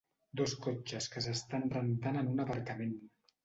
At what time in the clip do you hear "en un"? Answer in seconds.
2.25-2.45